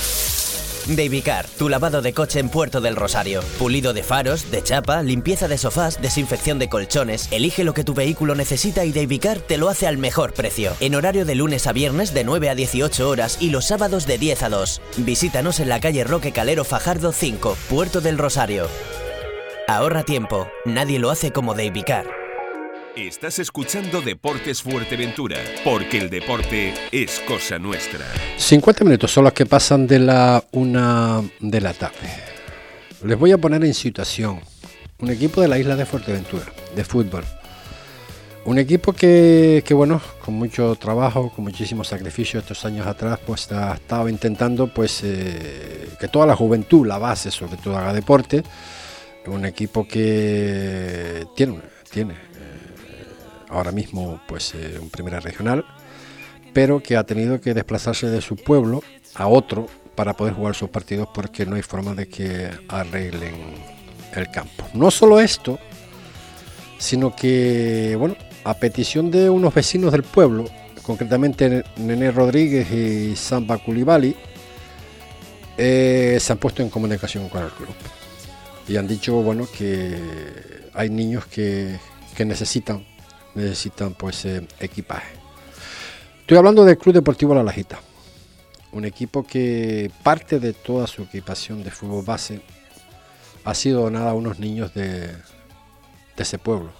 [0.88, 3.42] Davicar, tu lavado de coche en Puerto del Rosario.
[3.58, 7.28] Pulido de faros, de chapa, limpieza de sofás, desinfección de colchones.
[7.32, 10.74] Elige lo que tu vehículo necesita y Davicar te lo hace al mejor precio.
[10.80, 14.20] En horario de lunes a viernes de 9 a 18 horas y los sábados de
[14.20, 14.82] 10 a 2.
[14.98, 18.68] Visítanos en la calle Roque Calero Fajardo 5, Puerto del Rosario.
[19.68, 22.25] Ahorra tiempo, nadie lo hace como Davicar.
[22.96, 28.06] Estás escuchando Deportes Fuerteventura, porque el deporte es cosa nuestra.
[28.38, 32.08] 50 minutos son los que pasan de la una de la tarde.
[33.04, 34.40] Les voy a poner en situación
[35.00, 37.26] un equipo de la isla de Fuerteventura, de fútbol.
[38.46, 43.52] Un equipo que, que, bueno, con mucho trabajo, con muchísimo sacrificio estos años atrás, pues
[43.52, 48.42] ha estado intentando pues eh, que toda la juventud, la base sobre todo, haga deporte.
[49.28, 51.60] Un equipo que tiene,
[51.92, 52.35] tiene
[53.56, 55.66] ahora mismo pues eh, un primera regional,
[56.54, 58.84] pero que ha tenido que desplazarse de su pueblo
[59.16, 63.36] a otro para poder jugar sus partidos porque no hay forma de que arreglen
[64.14, 64.68] el campo.
[64.74, 65.58] No solo esto,
[66.78, 70.46] sino que, bueno, a petición de unos vecinos del pueblo,
[70.84, 74.16] concretamente Nené Rodríguez y Samba Culibali,
[75.58, 77.70] eh, se han puesto en comunicación con el club.
[78.68, 79.98] Y han dicho, bueno, que
[80.74, 81.80] hay niños que,
[82.20, 82.86] necesitan,
[83.36, 85.16] necesitan pues eh, equipaje.
[86.22, 87.80] Estoy hablando del Club Deportivo La Lajita,
[88.72, 92.42] un equipo que parte de toda su equipación de fútbol base
[93.44, 95.16] ha sido donada a unos niños de,
[96.18, 96.72] ese pueblo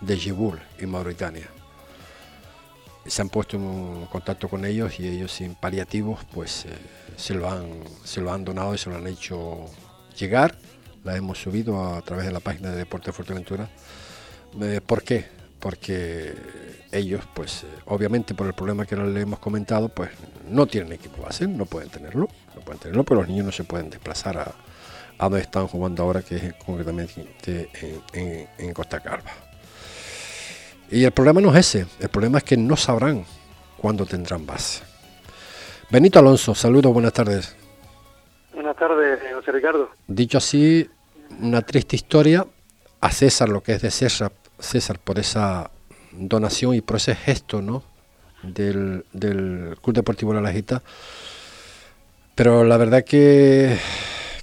[0.00, 1.48] de Jebul, en Mauritania.
[3.04, 6.70] Se han puesto en contacto con ellos y ellos sin paliativos pues eh,
[7.16, 7.66] se, lo han,
[8.04, 9.66] se lo han donado y se lo han hecho
[10.16, 10.56] llegar.
[11.04, 13.68] La hemos subido a, través de la página de Deporte Fuerteventura.
[14.60, 15.35] Eh, ¿Por qué?
[15.66, 16.32] Porque
[16.92, 20.10] ellos, pues eh, obviamente por el problema que le hemos comentado, pues
[20.48, 23.64] no tienen equipo base, no pueden tenerlo, no pueden tenerlo, pero los niños no se
[23.64, 24.54] pueden desplazar a,
[25.18, 27.68] a donde están jugando ahora, que es concretamente
[28.12, 29.32] en Costa Calva.
[30.88, 33.24] Y el problema no es ese, el problema es que no sabrán
[33.76, 34.84] cuándo tendrán base.
[35.90, 37.56] Benito Alonso, saludos, buenas tardes.
[38.54, 39.90] Buenas tardes, José Ricardo.
[40.06, 40.88] Dicho así,
[41.40, 42.46] una triste historia
[43.00, 45.70] a César, lo que es de César, César por esa
[46.12, 47.82] donación y por ese gesto ¿no?
[48.42, 50.82] del, del Club Deportivo La Lajita.
[52.34, 53.78] Pero la verdad que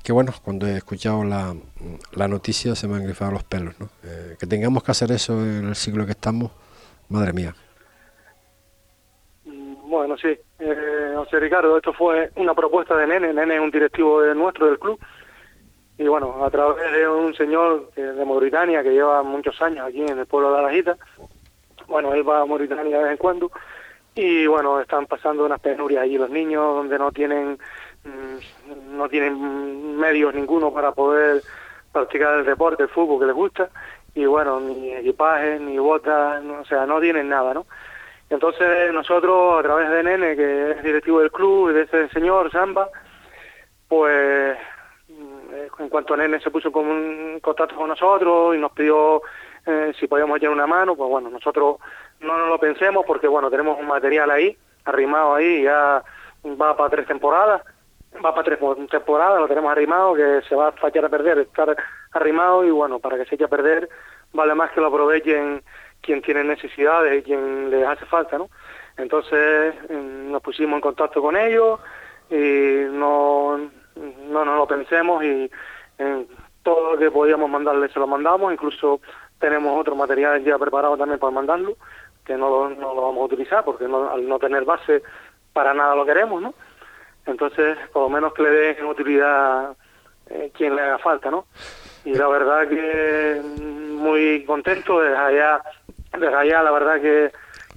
[0.03, 1.55] que bueno, cuando he escuchado la,
[2.27, 3.89] noticia se me han grifado los pelos, ¿no?
[4.03, 6.51] Eh, que tengamos que hacer eso en el siglo que estamos,
[7.07, 7.55] madre mía.
[9.45, 14.21] Bueno, sí, eh, José Ricardo, esto fue una propuesta de Nene, Nene es un directivo
[14.21, 14.99] de nuestro del club,
[15.97, 20.17] y bueno, a través de un señor de Mauritania que lleva muchos años aquí en
[20.17, 20.97] el pueblo de Alajita,
[21.87, 23.51] bueno, él va a Mauritania de vez en cuando,
[24.15, 27.57] y bueno, están pasando unas penurias allí los niños donde no tienen
[28.03, 31.41] Mm, no tienen medios ninguno para poder
[31.91, 33.69] practicar el deporte, el fútbol que les gusta,
[34.13, 37.65] y bueno, ni equipaje, ni botas, o sea, no tienen nada, ¿no?
[38.29, 42.51] Entonces nosotros, a través de Nene, que es directivo del club, y de ese señor,
[42.51, 42.89] Samba,
[43.87, 44.57] pues
[45.79, 49.21] en cuanto Nene se puso en contacto con nosotros y nos pidió
[49.65, 51.77] eh, si podíamos echar una mano, pues bueno, nosotros
[52.19, 56.03] no nos lo pensemos porque bueno, tenemos un material ahí, arrimado ahí, ya
[56.45, 57.61] va para tres temporadas,
[58.23, 61.75] va para tres temporadas, lo tenemos arrimado, que se va a echar a perder, estar
[62.11, 63.89] arrimado y bueno, para que se eche a perder
[64.33, 65.63] vale más que lo aprovechen
[66.01, 68.49] quien tiene necesidades y quien les hace falta, ¿no?
[68.97, 71.79] Entonces mm, nos pusimos en contacto con ellos
[72.29, 73.59] y no,
[73.95, 75.49] no nos lo pensemos y
[75.97, 76.27] en
[76.63, 79.01] todo lo que podíamos mandarle se lo mandamos, incluso
[79.39, 81.75] tenemos otro material ya preparado también para mandarlo,
[82.25, 85.03] que no lo, no lo vamos a utilizar porque no, al no tener base
[85.51, 86.53] para nada lo queremos, ¿no?
[87.25, 89.75] Entonces, por lo menos que le den utilidad
[90.29, 91.45] eh, quien le haga falta, ¿no?
[92.05, 95.61] Y la verdad que muy contento desde allá,
[96.17, 97.31] desde allá la verdad que,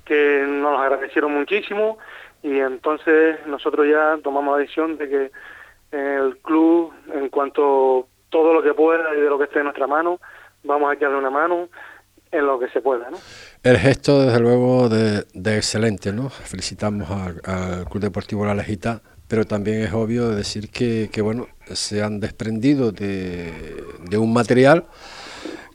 [0.04, 1.98] que nos agradecieron muchísimo
[2.42, 5.30] y entonces nosotros ya tomamos la decisión de que
[5.96, 9.86] el club, en cuanto todo lo que pueda y de lo que esté en nuestra
[9.86, 10.20] mano,
[10.64, 11.68] vamos a echarle una mano
[12.30, 13.08] en lo que se pueda.
[13.62, 15.24] El gesto, desde luego, de,
[15.56, 16.28] excelente, ¿no?
[16.28, 22.20] Felicitamos al Club Deportivo La Lejita pero también es obvio decir que, bueno, se han
[22.20, 23.82] desprendido de,
[24.16, 24.84] un material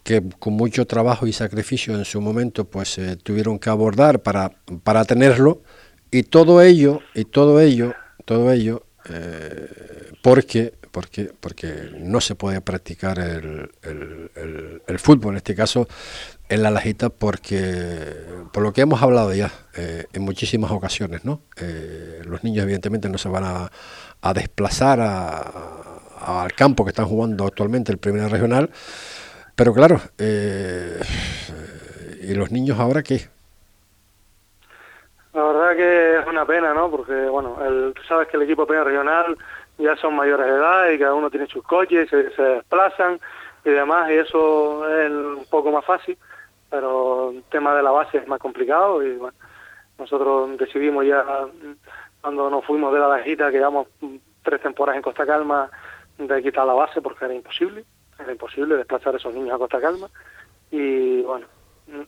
[0.03, 4.51] que con mucho trabajo y sacrificio en su momento pues eh, tuvieron que abordar para,
[4.83, 5.61] para tenerlo
[6.09, 7.93] y todo ello y todo ello
[8.25, 9.67] todo ello eh,
[10.21, 13.71] porque porque porque no se puede practicar el,
[14.85, 15.87] el, fútbol en este caso
[16.51, 18.13] en la lajita porque,
[18.51, 21.39] por lo que hemos hablado ya eh, en muchísimas ocasiones, ¿no?
[21.55, 23.71] Eh, los niños evidentemente no se van a,
[24.33, 28.69] desplazar al campo que están jugando actualmente el Primera Regional,
[29.55, 30.99] pero claro, eh,
[32.21, 33.29] ¿y los niños ahora qué?
[35.33, 36.91] La verdad que es una pena, ¿no?
[36.91, 39.37] Porque, bueno, el, tú sabes que el equipo Primera Regional
[39.81, 43.19] ya son mayores de edad y cada uno tiene sus coches, se, se desplazan
[43.65, 46.17] y demás, y eso es un poco más fácil
[46.71, 49.37] pero el tema de la base es más complicado y bueno,
[49.99, 51.23] nosotros decidimos ya
[52.21, 53.87] cuando nos fuimos de la lejita, que llevamos
[54.41, 55.69] tres temporadas en Costa Calma,
[56.17, 57.83] de quitar la base porque era imposible,
[58.17, 60.07] era imposible desplazar a esos niños a Costa Calma.
[60.71, 61.45] Y bueno,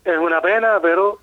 [0.04, 1.20] es una pena, pero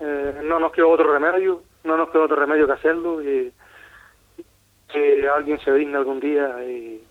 [0.00, 3.52] eh, no nos queda otro remedio, no nos queda otro remedio que hacerlo y
[4.92, 7.02] que alguien se digne algún día y,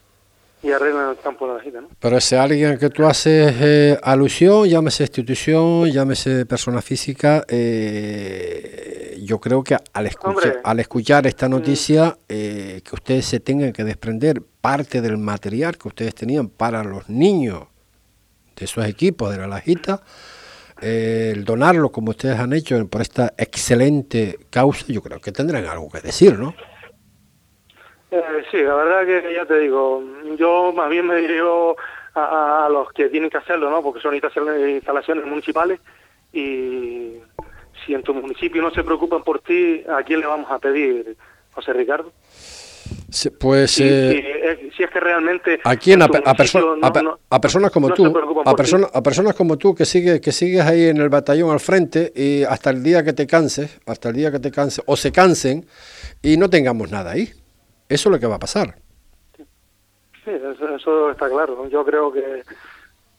[0.61, 0.79] y el
[1.23, 1.87] campo de la gita, ¿no?
[1.99, 9.39] Pero ese alguien que tú haces eh, alusión, llámese institución, llámese persona física, eh, yo
[9.39, 11.51] creo que al escuchar, al escuchar esta Mm.
[11.51, 16.83] noticia, eh, que ustedes se tengan que desprender parte del material que ustedes tenían para
[16.83, 17.63] los niños
[18.55, 20.01] de esos equipos de la Lajita,
[20.81, 25.65] eh, el donarlo como ustedes han hecho por esta excelente causa, yo creo que tendrán
[25.65, 26.53] algo que decir, ¿no?
[28.11, 30.03] Eh, sí, la verdad que ya te digo,
[30.37, 31.75] yo más bien me dirijo
[32.15, 33.83] a, a- los que tienen que hacerlo, ¿no?
[33.83, 35.79] Porque son instalaciones, instalaciones municipales
[36.33, 37.13] y
[37.85, 41.15] si en tu municipio no se preocupan por ti, ¿a quién le vamos a pedir,
[41.53, 42.11] José Ricardo?
[43.39, 46.01] Pues Si, eh, si es, si es que realmente ¿A quién?
[46.01, 47.93] A, en tu pe- a perso- municipio no- a pe- no- a personas como no
[47.95, 48.05] tú,
[48.45, 51.59] a, personas a personas como tú que sigues que sigues ahí en el batallón al
[51.59, 54.95] frente y hasta el día que te canses, hasta el día que te canses o
[54.95, 55.65] se cansen
[56.23, 57.29] y no tengamos nada ahí.
[57.89, 58.75] Eso es lo que va a pasar.
[59.35, 61.67] Sí, eso, eso está claro.
[61.69, 62.43] Yo creo que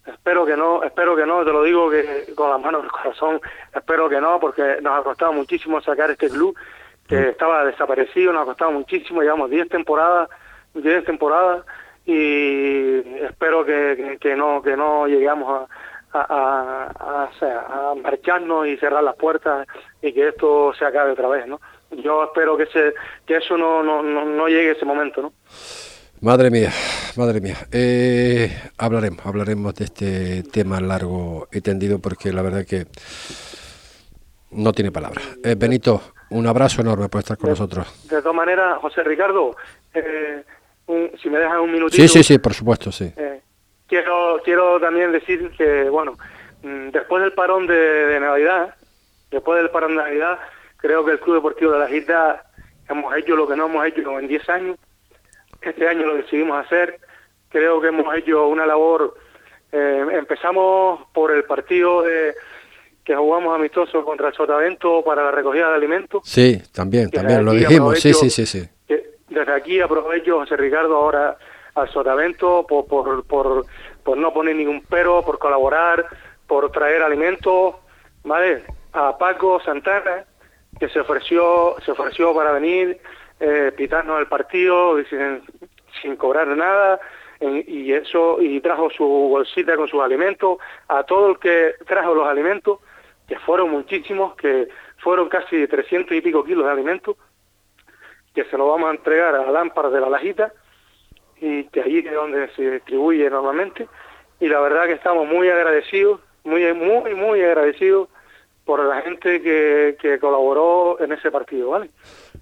[0.06, 2.92] espero que no, espero que no, te lo digo que con las manos en el
[2.92, 3.40] corazón,
[3.74, 6.56] espero que no, porque nos ha costado muchísimo sacar este club
[7.08, 10.28] que estaba desaparecido, nos ha costado muchísimo, llevamos 10 temporadas,
[10.74, 11.64] 10 temporadas
[12.06, 15.68] y espero que, que, que no que no lleguemos
[16.12, 19.66] a marcharnos y cerrar las puertas
[20.00, 21.60] y que esto se acabe otra vez, ¿no?
[21.90, 22.94] Yo espero que se
[23.26, 25.32] que eso no no, no, no llegue ese momento, ¿no?
[26.20, 26.70] Madre mía,
[27.16, 27.56] madre mía.
[27.72, 32.86] Eh, hablaremos, hablaremos de este tema largo y tendido porque la verdad que
[34.50, 35.24] no tiene palabras.
[35.42, 38.06] Eh, Benito, un abrazo enorme por estar con nosotros.
[38.08, 39.56] De todas maneras, José Ricardo,
[39.94, 40.44] eh,
[40.86, 42.02] un- si me dejas un minutito.
[42.02, 43.12] Sí, sí, sí, por supuesto, sí.
[43.16, 43.40] eh,
[43.86, 46.18] quiero, quiero también decir que, bueno,
[46.62, 48.74] mm, después del parón de, de Navidad,
[49.30, 50.38] después del parón de Navidad,
[50.80, 52.44] creo que el Club Deportivo de la Gita
[52.88, 54.76] hemos hecho lo que no hemos hecho en 10 años.
[55.62, 57.00] Este año lo decidimos hacer.
[57.48, 59.14] Creo que hemos hecho una labor.
[59.72, 62.34] eh, empezamos por el partido de,
[63.04, 66.22] que jugamos amistoso contra el Sotavento para la recogida de alimentos.
[66.24, 67.98] Sí, también, también lo dijimos.
[67.98, 68.68] Sí, sí, sí, sí.
[69.28, 71.36] desde aquí aprovecho, José Ricardo, ahora
[71.74, 73.66] al Sotavento por, por, por,
[74.02, 76.06] por no poner ningún pero, por colaborar,
[76.46, 77.76] por traer alimentos,
[78.24, 78.64] ¿vale?
[78.92, 80.24] A Paco Santana,
[80.80, 82.98] que se ofreció, se ofreció para venir,
[83.38, 84.96] eh, pitarnos el partido
[86.00, 86.98] sin, cobrar nada,
[87.40, 90.58] y eso, y trajo su bolsita con sus alimentos,
[90.88, 92.80] a todo el que trajo los alimentos,
[93.28, 94.68] que fueron muchísimos, que
[94.98, 97.16] fueron casi 300 y pico kilos de alimentos,
[98.34, 100.52] que se lo vamos a entregar a Lámpara de la Lajita
[101.40, 103.88] y que allí es donde se distribuye normalmente
[104.40, 108.08] y la verdad que estamos muy agradecidos, muy muy muy agradecidos
[108.64, 111.90] por la gente que, que colaboró en ese partido, ¿vale?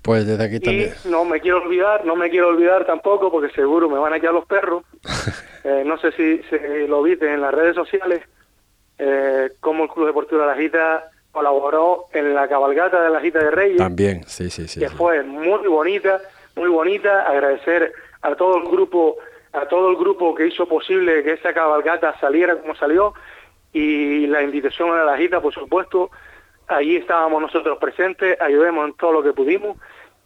[0.02, 0.92] Pues desde aquí también.
[1.04, 4.16] Y no me quiero olvidar, no me quiero olvidar tampoco porque seguro me van a
[4.16, 4.84] echar los perros.
[5.64, 8.22] Eh, no sé si, si lo viste en las redes sociales,
[8.96, 13.40] eh, cómo el Club Deportivo de la Gita colaboró en la cabalgata de la Gita
[13.40, 14.80] de Reyes También, sí, sí, sí.
[14.80, 16.20] que fue muy bonita,
[16.54, 17.22] muy bonita.
[17.28, 17.92] Agradecer
[18.22, 19.16] a todo el grupo,
[19.52, 23.12] a todo el grupo que hizo posible que esa cabalgata saliera como salió
[23.72, 26.10] y la invitación a la gita, por supuesto.
[26.66, 29.76] Allí estábamos nosotros presentes, ayudemos en todo lo que pudimos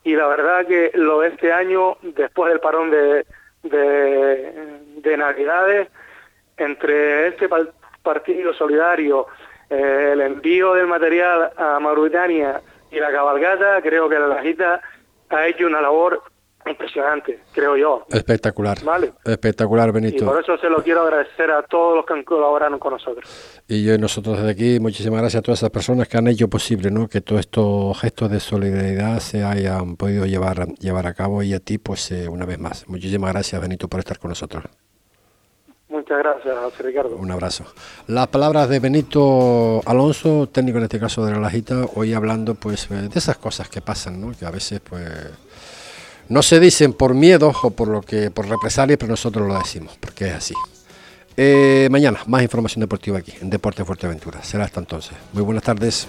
[0.03, 3.25] y la verdad que lo de este año, después del parón de,
[3.63, 5.89] de, de Navidades,
[6.57, 7.73] entre este par-
[8.03, 9.29] partido solidario,
[9.71, 14.83] eh, el envío del material a Mauritania y la cabalgata, creo que la Lajita
[15.31, 16.23] ha hecho una labor
[16.71, 18.07] impresionante, creo yo.
[18.11, 18.83] Espectacular.
[18.85, 19.13] Vale.
[19.25, 20.39] Espectacular, Y por Benito.
[20.39, 23.63] eso se lo quiero agradecer a todos los que han colaborado con nosotros.
[23.69, 26.49] Y yo y nosotros desde aquí, muchísimas gracias a todas esas personas que han hecho
[26.49, 27.09] posible ¿no?
[27.09, 31.61] que todos estos gestos de solidaridad se hayan podido llevar, llevar a cabo y a
[31.61, 32.89] ti, pues eh, una vez más.
[32.89, 34.65] Muchísimas gracias, Benito, por estar con nosotros.
[35.89, 37.17] Muchas gracias, José Ricardo.
[37.17, 37.65] Un abrazo.
[38.07, 42.91] Las palabras de Benito Alonso, técnico en este caso de la Lajita, hoy hablando pues
[42.91, 44.33] eh, de esas cosas que pasan, ¿no?
[44.33, 45.05] que a veces pues
[46.33, 49.99] no se dicen por miedo o por lo que por represalia, pero nosotros lo decimos,
[50.01, 50.55] porque es así.
[51.37, 54.43] Eh, mañana, más información deportiva aquí, en Deporte Fuerteventura.
[54.43, 55.13] Será hasta entonces.
[55.35, 56.07] Muy buenas tardes.